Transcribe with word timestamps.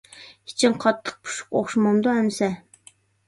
ئىچىڭ 0.51 0.73
قاتتىق 0.85 1.19
پۇشۇق 1.27 1.53
ئوخشىمامدۇ 1.59 2.13
ئەمىسە. 2.17 2.49